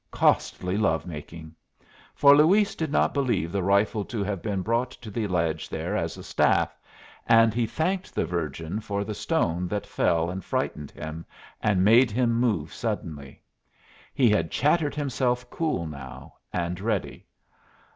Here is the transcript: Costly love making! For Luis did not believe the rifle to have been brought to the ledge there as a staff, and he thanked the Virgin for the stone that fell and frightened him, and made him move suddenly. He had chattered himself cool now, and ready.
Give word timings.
Costly 0.09 0.77
love 0.77 1.05
making! 1.05 1.53
For 2.15 2.35
Luis 2.35 2.73
did 2.73 2.91
not 2.91 3.13
believe 3.13 3.51
the 3.51 3.61
rifle 3.61 4.03
to 4.05 4.23
have 4.23 4.41
been 4.41 4.63
brought 4.63 4.89
to 4.89 5.11
the 5.11 5.27
ledge 5.27 5.69
there 5.69 5.95
as 5.95 6.17
a 6.17 6.23
staff, 6.23 6.75
and 7.27 7.53
he 7.53 7.67
thanked 7.67 8.15
the 8.15 8.25
Virgin 8.25 8.79
for 8.79 9.03
the 9.03 9.13
stone 9.13 9.67
that 9.67 9.85
fell 9.85 10.31
and 10.31 10.43
frightened 10.43 10.89
him, 10.89 11.23
and 11.61 11.85
made 11.85 12.09
him 12.09 12.33
move 12.33 12.73
suddenly. 12.73 13.43
He 14.11 14.31
had 14.31 14.49
chattered 14.49 14.95
himself 14.95 15.47
cool 15.51 15.85
now, 15.85 16.33
and 16.51 16.79
ready. 16.81 17.27